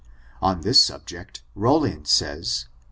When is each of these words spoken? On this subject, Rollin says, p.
On 0.41 0.61
this 0.61 0.83
subject, 0.83 1.43
Rollin 1.53 2.05
says, 2.05 2.65
p. 2.67 2.71